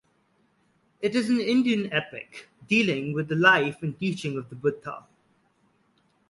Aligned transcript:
It 0.99 1.15
is 1.15 1.29
an 1.29 1.39
Indian 1.39 1.93
epic, 1.93 2.49
dealing 2.67 3.13
with 3.13 3.27
the 3.27 3.35
life 3.35 3.83
and 3.83 3.95
teaching 3.99 4.35
of 4.35 4.49
the 4.49 4.55
Buddha. 4.55 5.05